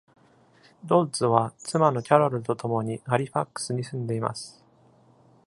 [0.83, 4.65] ドッズは妻のキャロルと共にハリファックスに住んでいます。